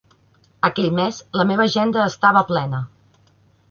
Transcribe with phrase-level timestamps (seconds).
[0.69, 2.85] Aquell mes la meva agenda estava plena.